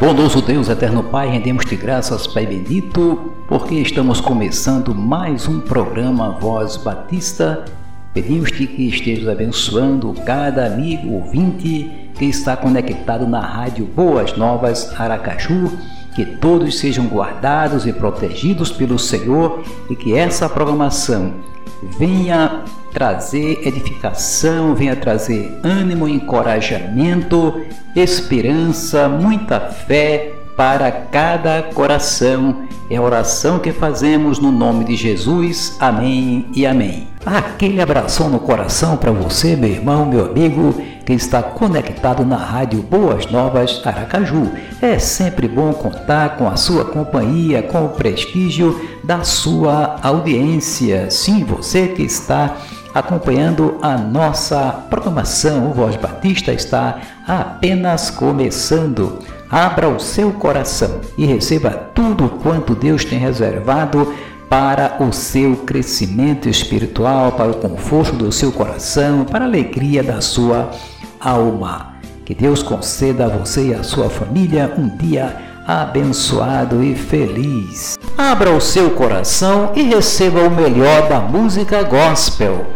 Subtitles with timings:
[0.00, 6.76] Bondoso Deus, eterno Pai, rendemos-te graças, Pai bendito, porque estamos começando mais um programa Voz
[6.76, 7.64] Batista.
[8.14, 15.76] Pedimos-te que estejas abençoando cada amigo ouvinte que está conectado na rádio Boas Novas Aracaju,
[16.18, 21.34] que todos sejam guardados e protegidos pelo Senhor e que essa programação
[21.96, 27.62] venha trazer edificação, venha trazer ânimo, encorajamento,
[27.94, 32.64] esperança, muita fé para cada coração.
[32.90, 35.76] É a oração que fazemos no nome de Jesus.
[35.78, 37.06] Amém e amém.
[37.24, 40.74] Aquele abração no coração para você, meu irmão, meu amigo,
[41.08, 44.52] que está conectado na rádio Boas Novas Aracaju.
[44.78, 51.10] É sempre bom contar com a sua companhia, com o prestígio da sua audiência.
[51.10, 52.58] Sim, você que está
[52.94, 55.70] acompanhando a nossa programação.
[55.70, 59.18] O Voz Batista está apenas começando.
[59.50, 64.12] Abra o seu coração e receba tudo quanto Deus tem reservado
[64.46, 70.20] para o seu crescimento espiritual, para o conforto do seu coração, para a alegria da
[70.20, 70.70] sua
[71.20, 71.94] alma.
[72.24, 75.36] Que Deus conceda a você e a sua família um dia
[75.66, 77.98] abençoado e feliz.
[78.16, 82.66] Abra o seu coração e receba o melhor da música gospel.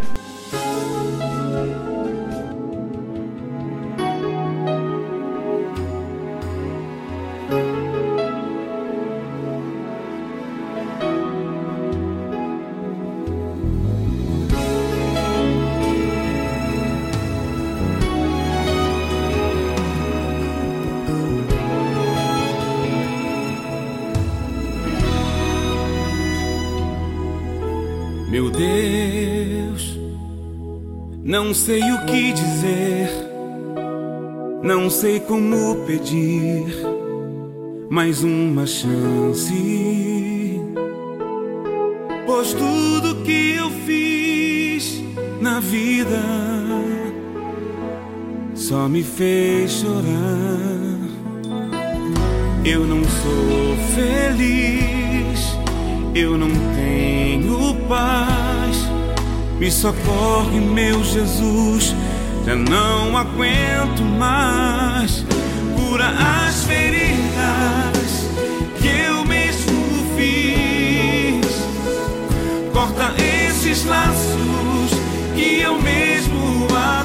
[31.23, 33.11] Não sei o que dizer,
[34.63, 36.65] não sei como pedir
[37.91, 39.53] mais uma chance.
[42.25, 45.03] Pois tudo que eu fiz
[45.41, 46.23] na vida
[48.55, 50.73] só me fez chorar.
[52.65, 55.22] Eu não sou feliz,
[56.15, 58.53] eu não tenho paz
[59.63, 61.95] me socorre, meu Jesus.
[62.45, 65.25] Já não aguento mais.
[65.77, 68.29] Cura as feridas
[68.81, 69.73] que eu mesmo
[70.17, 71.47] fiz.
[72.73, 74.91] Corta esses laços
[75.37, 77.02] que eu mesmo armei.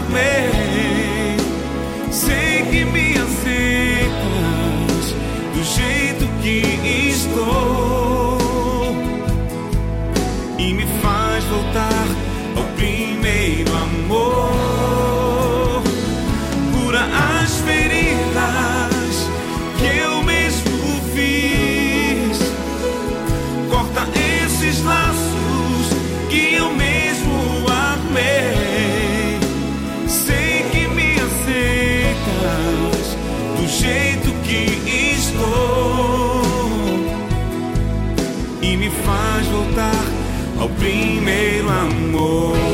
[40.98, 42.67] Primeiro amor.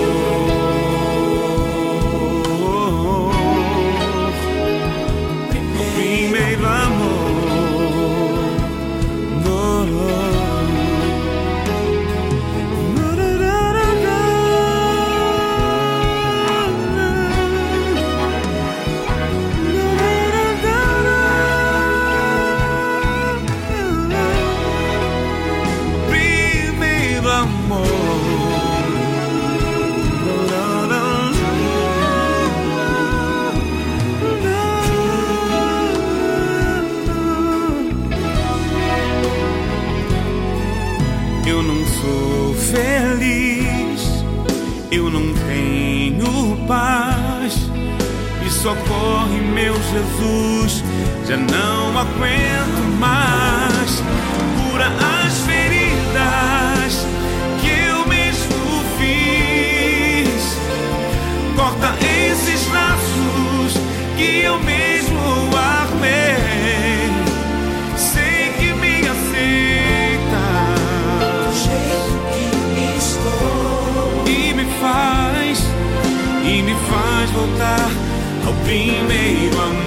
[51.34, 54.04] já não aguento mais.
[54.56, 57.08] Cura as feridas
[57.60, 60.58] que eu mesmo fiz.
[61.56, 63.82] Corta esses laços
[64.16, 67.10] que eu mesmo armei.
[67.98, 70.44] Sei que me aceita.
[74.28, 75.64] E me faz,
[76.44, 77.90] e me faz voltar
[78.46, 79.83] ao primeiro amor.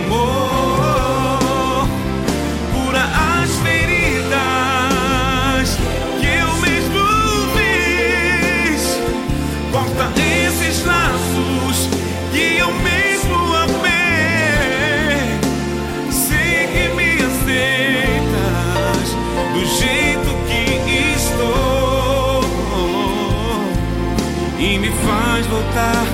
[25.46, 26.06] Faz voltar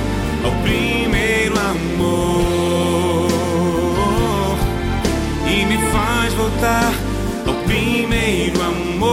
[0.45, 3.29] ao primeiro amor.
[5.47, 6.93] E me faz voltar
[7.47, 9.13] ao primeiro amor.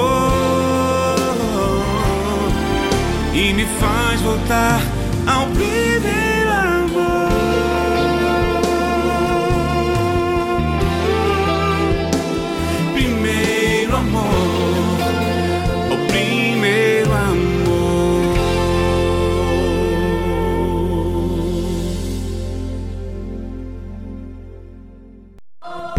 [3.33, 4.81] E me faz voltar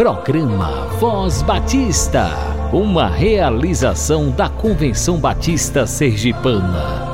[0.01, 2.31] Programa Voz Batista,
[2.73, 7.13] uma realização da Convenção Batista Sergipana.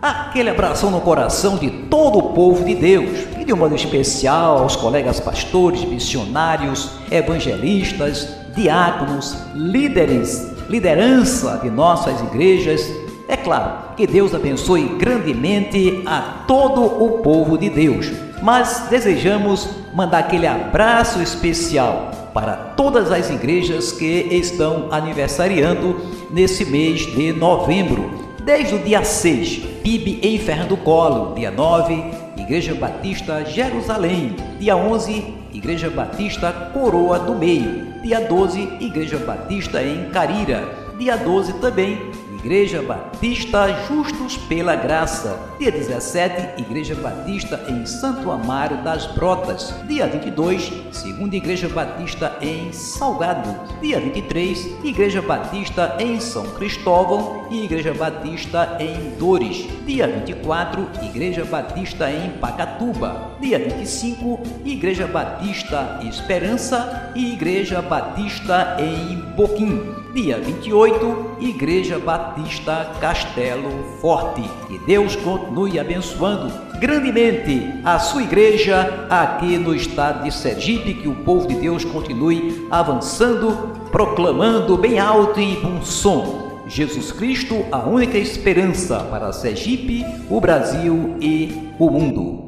[0.00, 4.58] Aquele abração no coração de todo o povo de Deus e de um modo especial
[4.58, 12.88] aos colegas pastores, missionários, evangelistas, diáconos, líderes, liderança de nossas igrejas.
[13.26, 20.18] É claro que Deus abençoe grandemente a todo o povo de Deus, mas desejamos mandar
[20.18, 26.00] aquele abraço especial para todas as igrejas que estão aniversariando
[26.30, 28.28] nesse mês de novembro.
[28.44, 32.04] Desde o dia 6, PIB em Fernando Collor, dia 9,
[32.36, 40.08] Igreja Batista Jerusalém, dia 11, Igreja Batista Coroa do Meio, dia 12, Igreja Batista em
[40.10, 42.00] Carira, dia 12 também,
[42.42, 45.38] Igreja Batista Justos pela Graça.
[45.58, 49.74] Dia 17, Igreja Batista em Santo Amaro das Brotas.
[49.86, 53.54] Dia 22, Segunda Igreja Batista em Salgado.
[53.82, 59.68] Dia 23, Igreja Batista em São Cristóvão e Igreja Batista em Dores.
[59.84, 63.32] Dia 24, Igreja Batista em Pacatuba.
[63.38, 69.99] Dia 25, Igreja Batista Esperança e Igreja Batista em Boquim.
[70.12, 73.70] Dia 28, Igreja Batista Castelo
[74.00, 74.42] Forte.
[74.66, 81.14] Que Deus continue abençoando grandemente a sua igreja aqui no estado de Sergipe, que o
[81.14, 83.52] povo de Deus continue avançando,
[83.92, 86.64] proclamando bem alto e bom som.
[86.66, 92.46] Jesus Cristo, a única esperança para Sergipe, o Brasil e o mundo.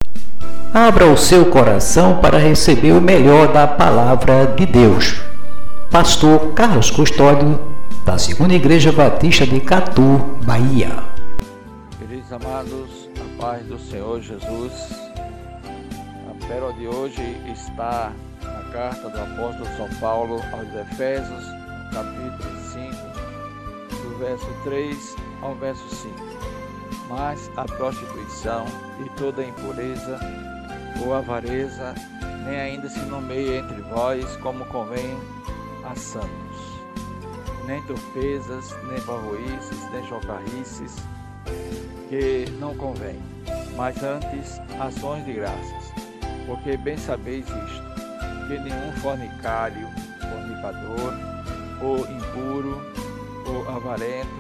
[0.75, 5.32] Abra o seu coração para receber o melhor da palavra de Deus.
[5.93, 7.61] Pastor Carlos Custódio,
[8.03, 10.89] da Segunda Igreja Batista de Catu, Bahia.
[11.99, 14.73] Queridos amados, a paz do Senhor Jesus.
[16.31, 17.21] A pérola de hoje
[17.53, 18.11] está
[18.43, 21.45] na carta do apóstolo São Paulo aos Efésios,
[21.93, 26.15] capítulo 5, do verso 3 ao verso 5.
[27.11, 28.65] Mas a prostituição
[29.05, 30.19] e toda impureza
[31.05, 31.95] ou avareza
[32.47, 35.19] nem ainda se nomeia entre vós como convém
[35.93, 36.81] a santos,
[37.67, 40.97] nem torpezas, nem barroices, nem chocarrices,
[42.09, 43.21] que não convém,
[43.77, 45.93] mas antes ações de graças,
[46.47, 49.87] porque bem sabeis isto, que nenhum fornicário,
[50.19, 51.13] fornicador,
[51.83, 52.81] ou impuro,
[53.47, 54.31] ou avarento,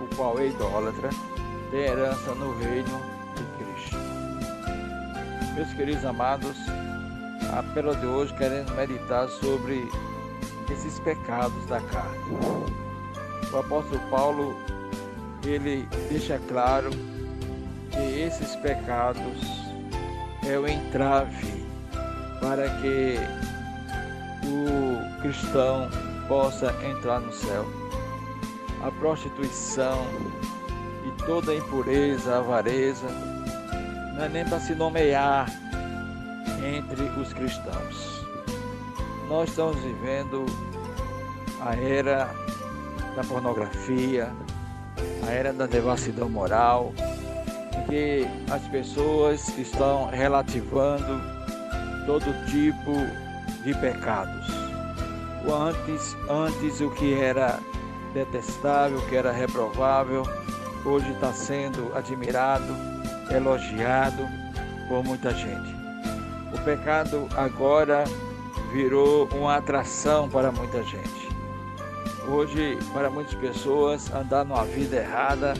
[0.00, 1.10] o qual é idólatra,
[1.70, 3.00] tem herança no reino
[3.36, 3.96] de Cristo.
[5.54, 6.56] Meus queridos amados,
[7.56, 9.88] a pérola de hoje queremos meditar sobre
[10.72, 12.18] esses pecados da carne.
[13.52, 14.56] O apóstolo Paulo
[15.44, 16.90] ele deixa claro
[17.90, 19.22] que esses pecados
[20.46, 21.64] é o entrave
[22.40, 23.16] para que
[24.44, 25.88] o cristão
[26.28, 27.64] possa entrar no céu.
[28.84, 30.06] A prostituição
[31.06, 33.06] e toda impureza, avareza,
[34.14, 35.46] não é nem para se nomear
[36.62, 38.15] entre os cristãos
[39.28, 40.46] nós estamos vivendo
[41.60, 42.30] a era
[43.16, 44.32] da pornografia,
[45.26, 46.92] a era da devassidão moral,
[47.76, 51.20] em que as pessoas estão relativando
[52.06, 52.92] todo tipo
[53.64, 54.46] de pecados.
[55.44, 57.58] O antes, antes o que era
[58.14, 60.22] detestável, o que era reprovável,
[60.84, 62.76] hoje está sendo admirado,
[63.30, 64.26] elogiado
[64.88, 65.74] por muita gente.
[66.54, 68.04] O pecado agora
[68.72, 71.28] virou uma atração para muita gente.
[72.28, 75.54] Hoje, para muitas pessoas, andar numa vida errada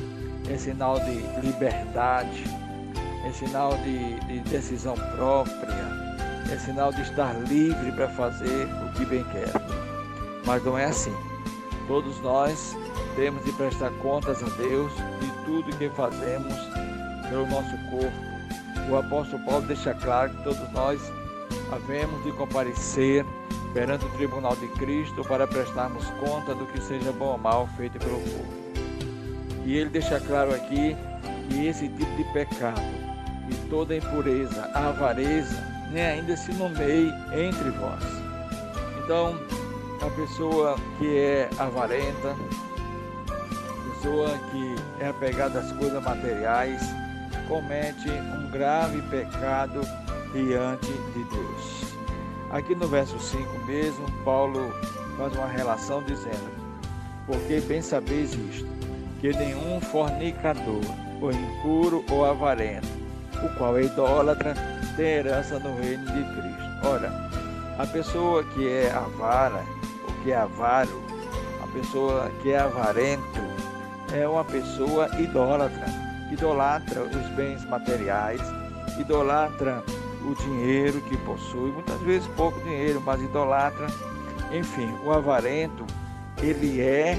[0.50, 2.44] é sinal de liberdade,
[3.25, 6.06] é sinal de, de decisão própria,
[6.52, 9.52] é sinal de estar livre para fazer o que bem quer.
[10.44, 11.14] Mas não é assim.
[11.88, 12.76] Todos nós
[13.14, 16.54] temos de prestar contas a Deus de tudo que fazemos
[17.28, 18.90] pelo nosso corpo.
[18.90, 21.00] O apóstolo Paulo deixa claro que todos nós
[21.73, 23.25] havemos de comparecer
[23.73, 27.99] perante o tribunal de Cristo para prestarmos conta do que seja bom ou mal feito
[27.99, 28.66] pelo povo.
[29.64, 30.96] E ele deixa claro aqui
[31.49, 32.80] que esse tipo de pecado
[33.50, 35.56] e toda impureza, a avareza,
[35.92, 38.02] nem ainda se nomeie entre vós.
[39.04, 39.38] Então,
[40.00, 42.37] a pessoa que é avarenta,
[43.28, 46.82] a pessoa que é apegada às coisas materiais,
[47.49, 49.80] comete um grave pecado
[50.32, 51.55] diante de Deus.
[52.56, 54.72] Aqui no verso 5 mesmo, Paulo
[55.18, 56.50] faz uma relação dizendo:
[57.26, 58.66] Porque bem sabeis isto,
[59.20, 60.80] que nenhum fornicador,
[61.20, 62.88] ou impuro ou avarento,
[63.44, 64.54] o qual é idólatra,
[64.96, 66.86] tem herança no reino de Cristo.
[66.86, 67.12] Ora,
[67.78, 69.62] a pessoa que é avara,
[70.04, 71.04] ou que é avaro,
[71.62, 73.22] a pessoa que é avarento,
[74.14, 75.84] é uma pessoa idólatra,
[76.32, 78.40] idolatra os bens materiais,
[78.98, 79.84] idolatra
[80.26, 83.87] o dinheiro que possui, muitas vezes pouco dinheiro, mas idolatra.
[84.52, 85.87] Enfim, o avarento,
[86.42, 87.18] ele é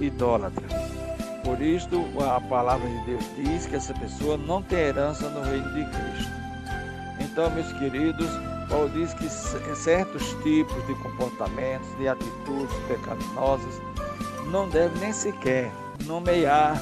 [0.00, 0.66] idólatra.
[1.44, 5.68] Por isto, a palavra de Deus diz que essa pessoa não tem herança no reino
[5.72, 6.32] de Cristo.
[7.20, 8.28] Então, meus queridos,
[8.68, 13.80] Paulo diz que certos tipos de comportamentos, de atitudes pecaminosas,
[14.50, 15.72] não devem nem sequer
[16.04, 16.76] nomear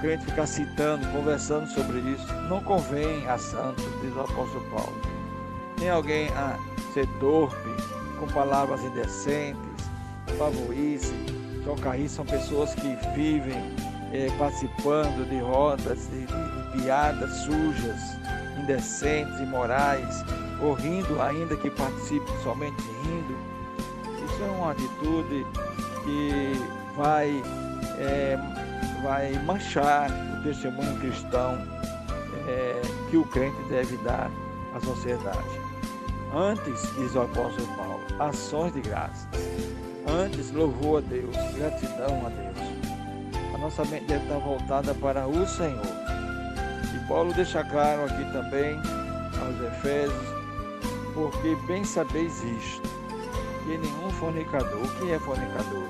[0.00, 2.26] crente ficar citando, conversando sobre isso.
[2.48, 5.00] Não convém a santos, diz o apóstolo Paulo.
[5.78, 6.58] Tem alguém a
[6.92, 7.70] ser torpe,
[8.18, 9.60] com palavras indecentes,
[10.36, 11.14] favorice,
[11.64, 13.74] socarrice, são pessoas que vivem
[14.12, 18.00] é, participando de rodas, de, de, de piadas sujas,
[18.60, 20.24] indecentes, imorais,
[20.62, 23.36] ou rindo, ainda que participe somente rindo.
[24.24, 25.46] Isso é uma atitude
[26.04, 26.52] que
[26.96, 27.42] vai,
[27.98, 28.38] é,
[29.02, 31.58] vai manchar o testemunho cristão
[32.48, 32.80] é,
[33.10, 34.30] que o crente deve dar
[34.74, 35.60] à sociedade.
[36.34, 39.28] Antes, diz o apóstolo Paulo, ações de graças.
[40.06, 43.54] Antes, louvor a Deus, gratidão a Deus.
[43.54, 45.82] A nossa mente deve estar voltada para o Senhor.
[46.94, 48.76] E Paulo deixa claro aqui também
[49.40, 50.40] aos Efésios
[51.14, 52.88] porque bem sabeis isto,
[53.64, 55.86] que nenhum fornicador, o que é fornicador?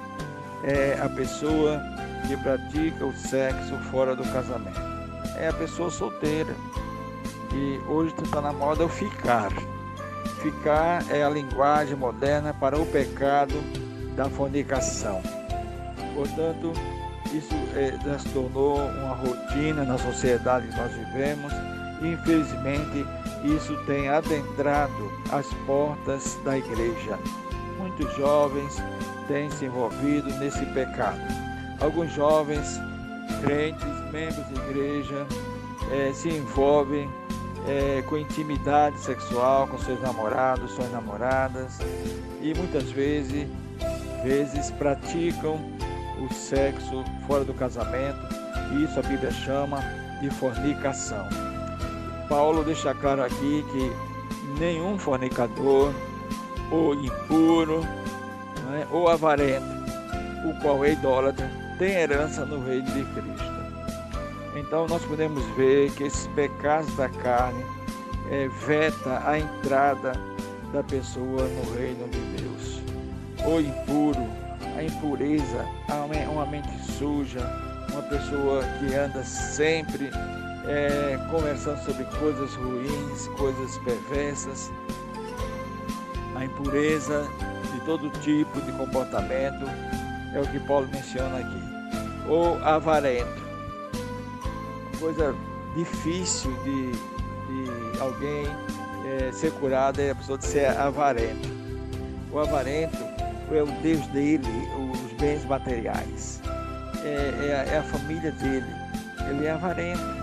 [0.64, 1.80] É a pessoa
[2.26, 4.80] que pratica o sexo fora do casamento.
[5.36, 6.54] É a pessoa solteira.
[7.52, 9.50] E hoje está na moda o ficar.
[10.40, 13.54] Ficar é a linguagem moderna para o pecado
[14.16, 15.20] da fornicação.
[16.14, 16.72] Portanto,
[17.32, 21.52] isso é, já se tornou uma rotina na sociedade que nós vivemos
[22.02, 23.06] e infelizmente
[23.44, 27.18] isso tem adentrado as portas da igreja.
[27.78, 28.76] Muitos jovens
[29.28, 31.20] têm se envolvido nesse pecado.
[31.80, 32.78] Alguns jovens,
[33.42, 35.26] crentes, membros de igreja,
[35.90, 37.08] eh, se envolvem
[37.66, 41.78] eh, com intimidade sexual com seus namorados, suas namoradas
[42.42, 43.46] e muitas vezes,
[44.22, 45.58] vezes praticam
[46.20, 48.18] o sexo fora do casamento.
[48.82, 49.80] Isso a Bíblia chama
[50.20, 51.26] de fornicação.
[52.28, 55.92] Paulo deixa claro aqui que nenhum fornicador,
[56.70, 57.80] ou impuro,
[58.68, 59.66] né, ou avarento,
[60.44, 63.60] o qual é idólatra, tem herança no reino de Cristo.
[64.54, 67.64] Então nós podemos ver que esses pecados da carne
[68.30, 70.12] é, veta a entrada
[70.74, 72.82] da pessoa no reino de Deus.
[73.46, 74.28] O impuro,
[74.76, 75.64] a impureza,
[76.30, 76.68] uma mente
[76.98, 77.40] suja,
[77.90, 80.10] uma pessoa que anda sempre
[80.68, 84.70] é, conversando sobre coisas ruins, coisas perversas,
[86.36, 87.26] a impureza
[87.72, 89.64] de todo tipo de comportamento,
[90.34, 92.28] é o que Paulo menciona aqui.
[92.28, 93.40] Ou avarento,
[94.98, 95.34] coisa
[95.76, 98.46] difícil de, de alguém
[99.06, 101.48] é, ser curado é a pessoa de ser avarento.
[102.32, 102.98] O avarento
[103.50, 104.46] é o Deus dele,
[104.78, 106.40] os bens materiais,
[107.02, 108.66] é, é, é a família dele,
[109.28, 110.20] ele é avarento.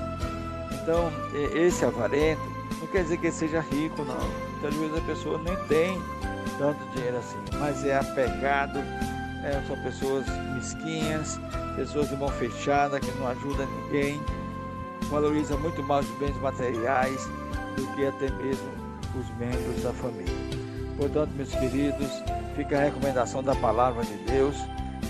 [0.82, 1.12] Então,
[1.54, 2.42] esse avarento
[2.80, 4.48] não quer dizer que ele seja rico, não.
[4.52, 6.02] Muitas vezes a pessoa nem tem
[6.58, 8.80] tanto dinheiro assim, mas é apegado,
[9.48, 11.40] é, são pessoas mesquinhas,
[11.76, 14.22] pessoas de mão fechada, que não ajudam ninguém,
[15.10, 17.30] valoriza muito mais os bens materiais
[17.78, 18.70] do que até mesmo
[19.16, 20.34] os membros da família.
[20.98, 22.24] Portanto, meus queridos,
[22.56, 24.56] fica a recomendação da palavra de Deus,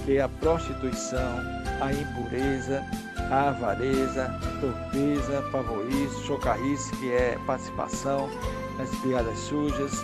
[0.06, 1.40] que a prostituição,
[1.82, 2.84] a impureza,
[3.32, 8.30] a avareza, torpeza, favorice, chocarrice, que é participação
[8.78, 10.04] nas piadas sujas,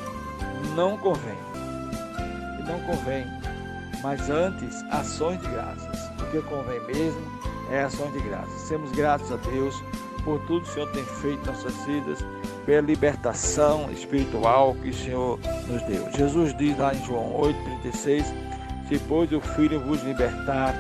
[0.75, 1.37] não convém.
[2.65, 3.25] Não convém.
[4.03, 6.11] Mas antes, ações de graças.
[6.19, 7.21] O que convém mesmo
[7.71, 8.61] é ações de graças.
[8.61, 9.81] Sermos gratos a Deus
[10.25, 12.19] por tudo que o Senhor tem feito em nossas vidas,
[12.65, 16.11] pela libertação espiritual que o Senhor nos deu.
[16.11, 17.33] Jesus diz lá em João
[17.83, 18.25] 8,36:
[18.89, 20.75] Se pois o Filho vos libertar,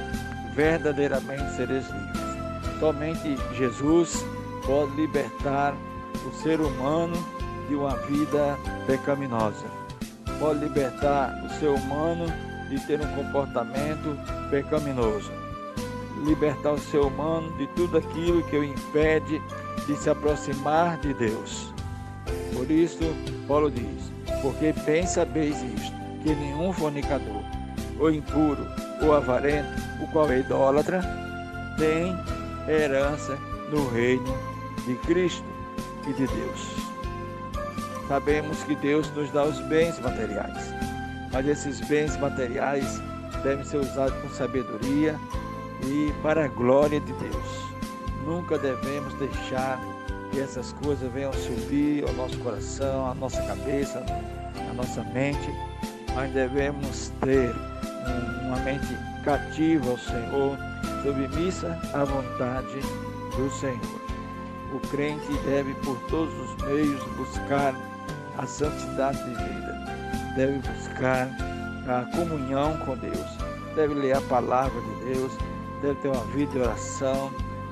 [0.53, 2.79] verdadeiramente sereis livres.
[2.79, 4.25] Somente Jesus
[4.65, 5.73] pode libertar
[6.27, 7.15] o ser humano
[7.69, 9.65] de uma vida pecaminosa.
[10.39, 12.25] Pode libertar o ser humano
[12.73, 14.17] de ter um comportamento
[14.49, 15.31] pecaminoso.
[16.25, 19.41] Libertar o ser humano de tudo aquilo que o impede
[19.85, 21.73] de se aproximar de Deus.
[22.53, 23.03] Por isso,
[23.47, 24.11] Paulo diz:
[24.41, 27.43] Porque bem sabeis isto, que nenhum fornicador,
[27.99, 28.65] ou impuro,
[29.01, 29.69] ou avarento,
[30.01, 31.01] o qual é idólatra,
[31.77, 32.15] tem
[32.67, 33.37] herança
[33.69, 34.37] no reino
[34.85, 35.45] de Cristo
[36.07, 36.75] e de Deus.
[38.07, 40.72] Sabemos que Deus nos dá os bens materiais,
[41.33, 43.01] mas esses bens materiais
[43.43, 45.19] devem ser usados com sabedoria
[45.83, 47.73] e para a glória de Deus.
[48.25, 49.79] Nunca devemos deixar
[50.31, 54.03] que essas coisas venham subir ao nosso coração, à nossa cabeça,
[54.69, 55.49] à nossa mente,
[56.15, 57.53] mas devemos ter
[58.45, 60.57] uma mente cativa ao Senhor,
[61.01, 62.79] submissa à vontade
[63.35, 64.03] do Senhor.
[64.73, 67.75] O crente deve, por todos os meios, buscar
[68.37, 69.82] a santidade de vida,
[70.35, 71.29] deve buscar
[71.87, 73.37] a comunhão com Deus,
[73.75, 75.31] deve ler a palavra de Deus,
[75.81, 77.31] deve ter uma vida de oração,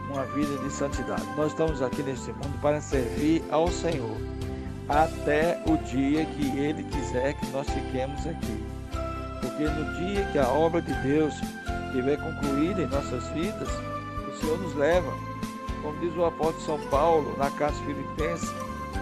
[0.10, 1.24] uma vida de santidade.
[1.38, 4.18] Nós estamos aqui neste mundo para servir ao Senhor
[4.90, 8.64] até o dia que Ele quiser que nós fiquemos aqui.
[9.40, 11.34] Porque no dia que a obra de Deus
[11.88, 13.70] estiver concluída em nossas vidas,
[14.28, 15.12] o Senhor nos leva.
[15.82, 18.50] Como diz o apóstolo São Paulo na Casa Filipenses,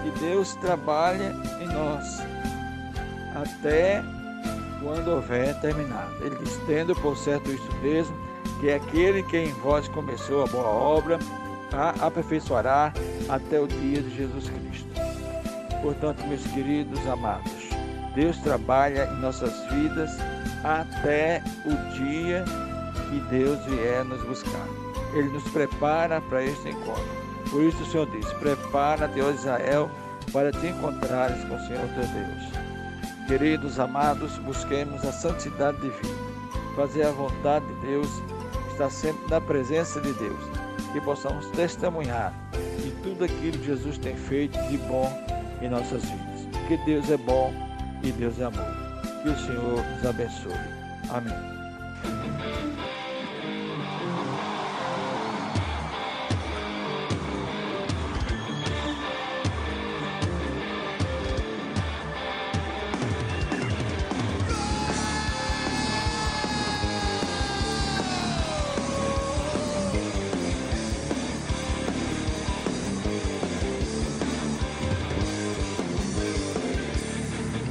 [0.03, 2.38] que Deus trabalha em nós
[3.41, 4.03] até
[4.81, 6.13] quando houver terminado.
[6.21, 8.15] Ele diz: Tendo por certo isso mesmo,
[8.59, 11.19] que é aquele que em vós começou a boa obra,
[11.73, 12.93] a aperfeiçoará
[13.27, 14.89] até o dia de Jesus Cristo.
[15.81, 17.69] Portanto, meus queridos amados,
[18.15, 20.11] Deus trabalha em nossas vidas
[20.63, 22.43] até o dia
[23.09, 24.67] que Deus vier nos buscar.
[25.13, 27.19] Ele nos prepara para este encontro.
[27.49, 29.89] Por isso o Senhor diz: Prepara-te, Israel,
[30.31, 32.68] para te encontrares com o Senhor teu Deus.
[33.29, 36.15] Queridos amados, busquemos a santidade de vida,
[36.75, 38.09] fazer a vontade de Deus,
[38.71, 40.39] estar sempre na presença de Deus,
[40.91, 42.33] que possamos testemunhar
[42.81, 45.07] de tudo aquilo que Jesus tem feito de bom
[45.61, 46.47] em nossas vidas.
[46.53, 47.53] Porque Deus é bom
[48.01, 48.65] e Deus é amor.
[49.21, 50.51] Que o Senhor nos abençoe.
[51.11, 52.88] Amém.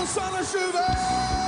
[0.00, 1.39] Gonçalves Silva!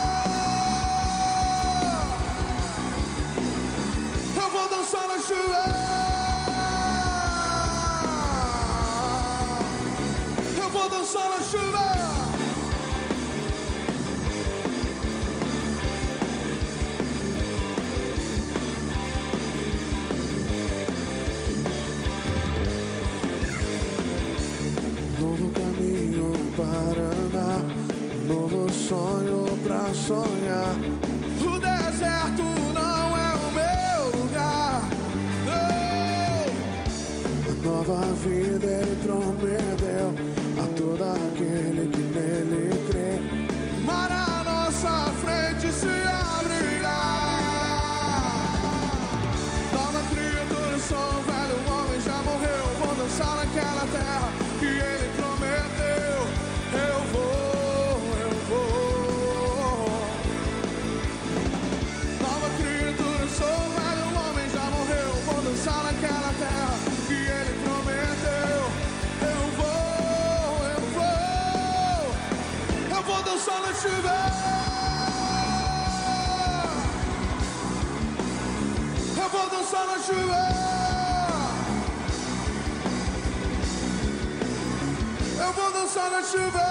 [86.33, 86.62] Sugar.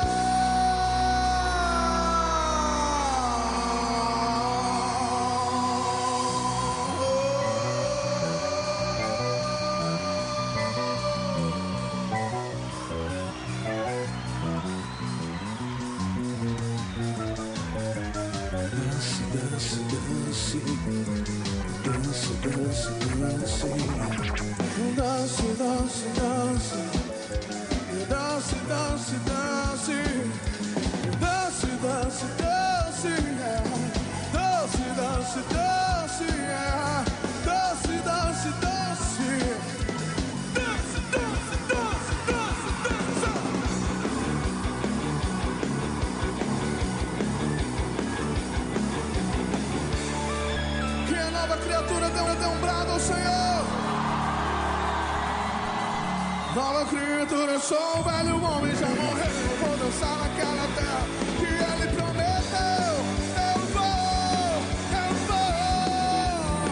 [56.54, 59.24] Nova criatura, sou um velho homem, já morreu.
[59.24, 61.06] Eu vou dançar naquela terra
[61.40, 63.06] que ele prometeu.
[63.40, 64.62] Eu vou,
[65.00, 66.68] eu vou.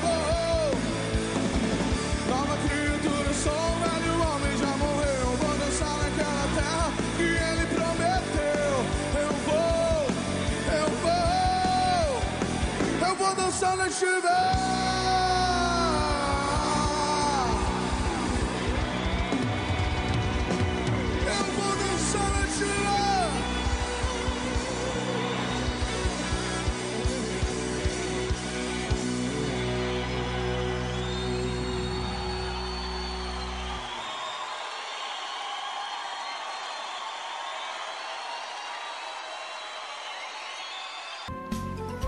[2.27, 5.21] Nova criatura, sou um velho homem, já morreu.
[5.21, 8.85] Eu vou dançar naquela terra que ele prometeu.
[9.15, 10.07] Eu vou,
[10.75, 12.21] eu vou.
[13.07, 14.58] Eu vou dançar na chuva.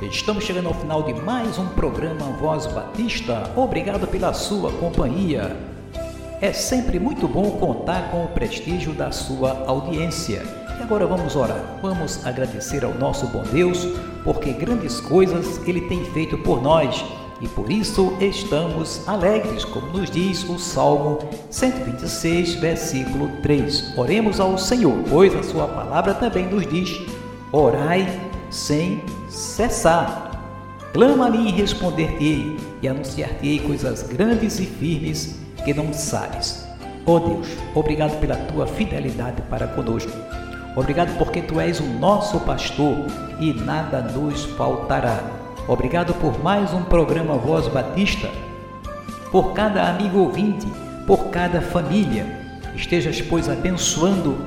[0.01, 3.51] Estamos chegando ao final de mais um programa Voz Batista.
[3.55, 5.55] Obrigado pela sua companhia.
[6.41, 10.41] É sempre muito bom contar com o prestígio da sua audiência.
[10.79, 11.79] E agora vamos orar.
[11.83, 13.87] Vamos agradecer ao nosso bom Deus,
[14.23, 17.05] porque grandes coisas ele tem feito por nós
[17.39, 21.19] e por isso estamos alegres, como nos diz o Salmo
[21.51, 23.95] 126, versículo 3.
[23.95, 26.99] Oremos ao Senhor, pois a sua palavra também nos diz:
[27.51, 30.29] orai sem cessar.
[30.93, 36.67] Clama a mim e responder-te-ei, e anunciar-te-ei coisas grandes e firmes que não sabes.
[37.05, 40.11] Ó Deus, obrigado pela tua fidelidade para conosco.
[40.75, 42.95] Obrigado porque tu és o nosso pastor
[43.39, 45.19] e nada nos faltará.
[45.67, 48.29] Obrigado por mais um programa Voz Batista,
[49.31, 50.67] por cada amigo ouvinte,
[51.07, 52.25] por cada família.
[52.75, 54.37] Estejas, pois, abençoando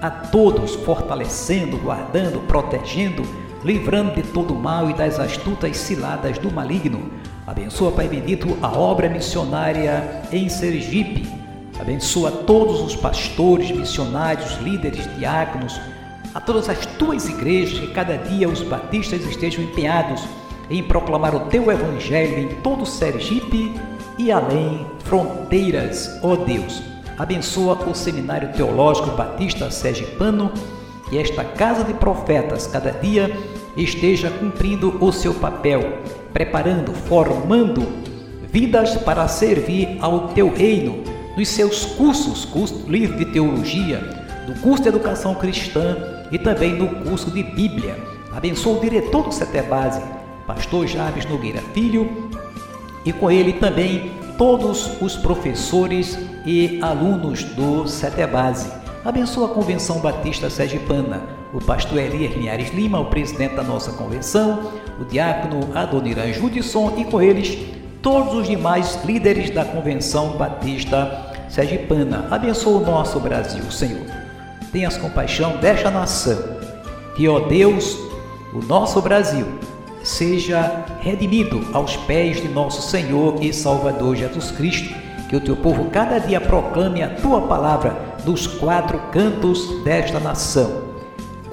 [0.00, 3.22] a todos, fortalecendo, guardando, protegendo,
[3.64, 7.10] livrando de todo mal e das astutas ciladas do maligno.
[7.46, 11.28] Abençoa, Pai bendito, a obra missionária em Sergipe.
[11.80, 15.80] Abençoa todos os pastores, missionários, líderes, diáconos,
[16.34, 20.22] a todas as tuas igrejas, que cada dia os batistas estejam empenhados
[20.70, 23.74] em proclamar o teu evangelho em todo Sergipe
[24.18, 26.82] e além fronteiras, ó Deus.
[27.18, 30.50] Abençoa o Seminário Teológico Batista Sergipano
[31.10, 33.30] e esta casa de profetas cada dia
[33.76, 35.98] esteja cumprindo o seu papel,
[36.32, 37.86] preparando, formando
[38.52, 41.02] vidas para servir ao teu reino,
[41.36, 43.98] nos seus cursos, curso livre de teologia,
[44.46, 45.96] do curso de educação cristã
[46.30, 47.96] e também no curso de Bíblia.
[48.34, 50.02] Abençoa o diretor do Setebase,
[50.46, 52.30] pastor Javes Nogueira Filho,
[53.04, 58.70] e com ele também todos os professores e alunos do Setebase.
[59.04, 64.72] Abençoa a Convenção Batista Sergipana, o pastor Elias Linhares Lima, o presidente da nossa convenção,
[64.98, 67.58] o diácono Adoniran Judson e com eles
[68.00, 72.26] todos os demais líderes da Convenção Batista Sergipana.
[72.30, 74.06] Abençoa o nosso Brasil, Senhor.
[74.72, 76.38] Tenhas compaixão desta nação,
[77.14, 77.98] que, ó Deus,
[78.54, 79.46] o nosso Brasil
[80.02, 84.92] seja redimido aos pés de nosso Senhor e Salvador Jesus Cristo.
[85.28, 90.91] Que o teu povo cada dia proclame a tua palavra dos quatro cantos desta nação.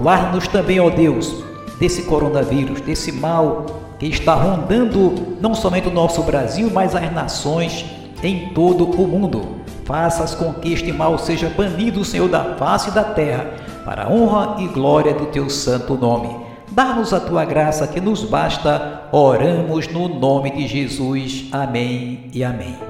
[0.00, 1.44] Guarda-nos também, ó Deus,
[1.78, 3.66] desse coronavírus, desse mal
[3.98, 7.84] que está rondando não somente o nosso Brasil, mas as nações
[8.22, 9.60] em todo o mundo.
[9.84, 13.50] Faças com que este mal seja banido, Senhor, da face da terra,
[13.84, 16.34] para a honra e glória do teu santo nome.
[16.70, 19.02] Dá-nos a tua graça que nos basta.
[19.10, 21.46] Oramos no nome de Jesus.
[21.50, 22.89] Amém e amém.